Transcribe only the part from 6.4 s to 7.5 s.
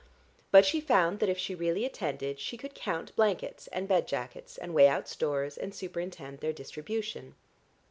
distribution.